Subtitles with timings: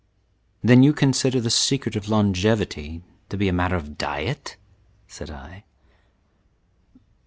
[0.63, 4.57] "Then you consider the secret of longevity to be a matter of diet?"
[5.07, 5.63] said I.